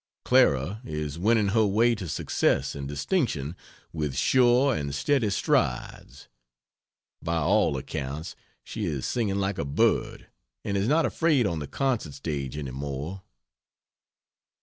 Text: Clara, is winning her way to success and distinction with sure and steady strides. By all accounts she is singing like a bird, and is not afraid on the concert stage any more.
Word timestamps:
Clara, 0.25 0.81
is 0.83 1.19
winning 1.19 1.49
her 1.49 1.63
way 1.63 1.93
to 1.93 2.07
success 2.07 2.73
and 2.73 2.87
distinction 2.87 3.55
with 3.93 4.15
sure 4.15 4.75
and 4.75 4.95
steady 4.95 5.29
strides. 5.29 6.27
By 7.21 7.37
all 7.37 7.77
accounts 7.77 8.35
she 8.63 8.85
is 8.87 9.05
singing 9.05 9.35
like 9.37 9.59
a 9.59 9.63
bird, 9.63 10.25
and 10.65 10.75
is 10.75 10.87
not 10.87 11.05
afraid 11.05 11.45
on 11.45 11.59
the 11.59 11.67
concert 11.67 12.15
stage 12.15 12.57
any 12.57 12.71
more. 12.71 13.21